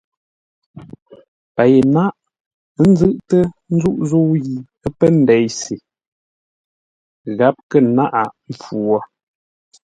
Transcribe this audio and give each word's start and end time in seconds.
Pei 1.55 1.75
náʼ, 1.93 2.11
ə́ 2.79 2.85
nzʉ́ʼtə́ 2.91 3.43
ńzúʼ 3.75 3.97
zə̂u 4.09 4.31
yi 4.45 4.55
ə́ 4.85 4.89
pə́ 4.97 5.09
ndei 5.21 5.45
se!” 5.59 5.75
Gháp 7.37 7.55
kə̂ 7.69 7.79
nâʼ 7.95 8.13
mpfu 8.51 8.75
wo. 8.89 8.99